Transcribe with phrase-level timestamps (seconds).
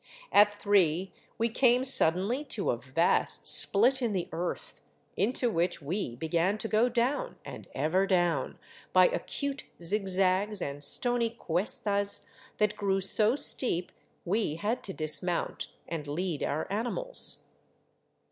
[0.31, 4.81] At three we came sud denly to a vast split in the earth,
[5.15, 8.57] into which we began to go down and ever down
[8.93, 12.21] by acute zigzags and stony cuestas
[12.57, 13.91] that grew so steep
[14.25, 17.43] we had to dismount and lead our animals.